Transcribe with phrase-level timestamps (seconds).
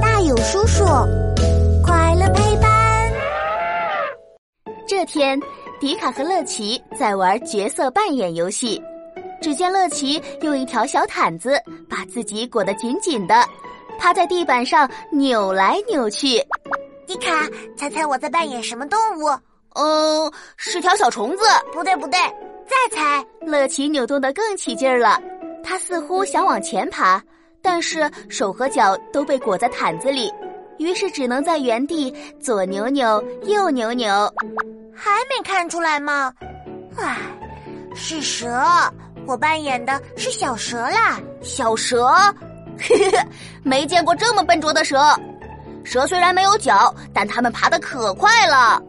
[0.00, 0.84] 大有叔叔，
[1.84, 3.12] 快乐陪伴。
[4.86, 5.38] 这天，
[5.78, 8.82] 迪卡和乐奇在玩角色扮演游戏。
[9.42, 13.44] 只见乐奇用一条小毯子把自己裹得紧紧的，
[13.98, 16.42] 趴在地板上扭来扭去。
[17.06, 17.46] 迪卡，
[17.76, 19.28] 猜猜我在扮演什么动物？
[19.74, 21.44] 嗯，是条小虫子。
[21.72, 22.18] 不对，不对，
[22.66, 23.24] 再猜。
[23.42, 25.20] 乐奇扭动得更起劲儿了，
[25.62, 27.22] 他似乎想往前爬，
[27.66, 30.32] 但是手和脚都被裹在毯子里，
[30.78, 34.32] 于是只能在原地左扭扭，右扭扭。
[34.94, 36.32] 还没看出来吗？
[36.96, 37.18] 唉，
[37.92, 38.62] 是蛇。
[39.26, 42.06] 我扮演的是小蛇啦，小蛇，
[42.78, 43.18] 嘿 嘿
[43.64, 44.96] 没见过这么笨拙的蛇。
[45.82, 48.80] 蛇虽然没有脚，但它们爬得可快了。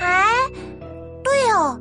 [0.00, 0.24] 哎，
[1.24, 1.76] 对哦，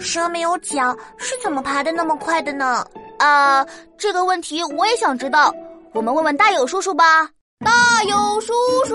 [0.00, 2.84] 蛇没有脚是怎么爬得那么快的呢？
[3.20, 3.64] 啊，
[3.96, 5.54] 这个问题我也想知道。
[5.92, 7.04] 我们问问大友叔叔吧。
[7.64, 8.52] 大友叔
[8.86, 8.94] 叔，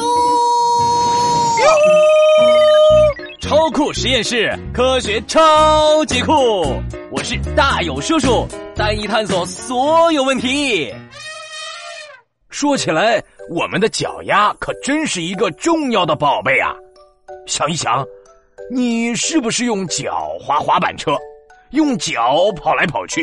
[3.41, 6.31] 超酷实验室，科学超级酷。
[7.11, 10.93] 我是大有叔叔，带你探索所有问题。
[12.49, 16.73] 说起来，我们的脚丫可真是一个重要的宝贝啊！
[17.45, 18.05] 想一想，
[18.71, 21.17] 你是不是用脚滑滑板车，
[21.71, 23.21] 用脚跑来跑去，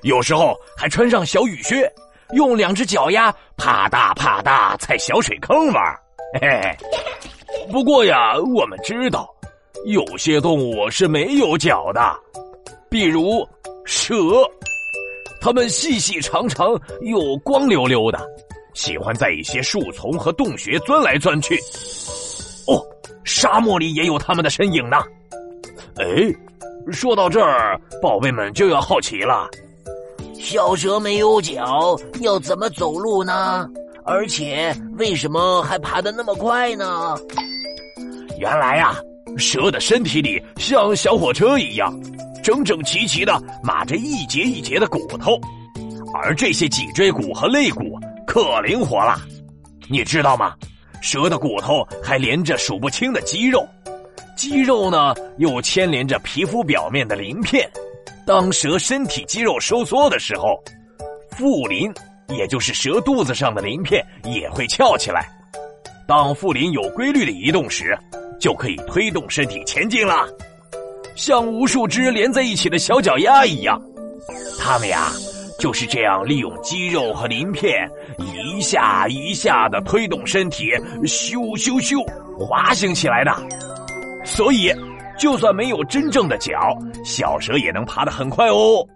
[0.00, 1.92] 有时候还穿上小雨靴，
[2.34, 5.82] 用两只脚丫啪嗒啪嗒踩小水坑玩？
[6.40, 6.76] 嘿嘿。
[7.72, 9.28] 不过呀，我们知道，
[9.86, 12.14] 有些动物是没有脚的。
[12.90, 13.46] 比如
[13.84, 14.14] 蛇，
[15.40, 16.68] 它们细细长长
[17.00, 18.18] 又光溜溜的，
[18.74, 21.58] 喜欢在一些树丛和洞穴钻来钻去。
[22.66, 22.84] 哦，
[23.24, 24.98] 沙漠里也有它们的身影呢。
[25.96, 26.06] 哎，
[26.92, 29.48] 说到这儿，宝贝们就要好奇了：
[30.38, 33.68] 小蛇没有脚，要怎么走路呢？
[34.04, 37.16] 而且为什么还爬得那么快呢？
[38.38, 38.96] 原来呀，
[39.36, 41.92] 蛇的身体里像小火车一样。
[42.42, 45.38] 整整齐齐的码着一节一节的骨头，
[46.14, 49.18] 而这些脊椎骨和肋骨可灵活了。
[49.88, 50.54] 你知道吗？
[51.02, 53.68] 蛇的骨头还连着数不清的肌肉，
[54.34, 57.68] 肌肉呢又牵连着皮肤表面的鳞片。
[58.28, 60.62] 当蛇身体肌肉收缩的时候，
[61.30, 61.90] 腹鳞，
[62.36, 65.26] 也就是蛇肚子上的鳞片也会翘起来。
[66.06, 67.98] 当腹鳞有规律的移动时，
[68.38, 70.28] 就可以推动身体前进了。
[71.16, 73.80] 像无数只连在一起的小脚丫一样，
[74.60, 75.10] 它们呀
[75.58, 80.66] 就是这样利用肌肉和鳞片一下一下的推动身体，
[81.04, 82.04] 咻咻咻
[82.38, 83.34] 滑行起来的。
[84.22, 84.70] 所以，
[85.18, 88.86] 就算没有真正的脚，小蛇也能爬得很快哦。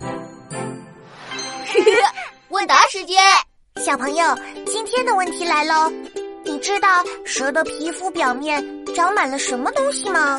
[2.48, 3.18] 问答时间，
[3.76, 4.24] 小朋友，
[4.64, 5.92] 今天的问题来喽！
[6.44, 6.88] 你知道
[7.24, 8.64] 蛇的皮肤表面
[8.94, 10.38] 长满了什么东西吗？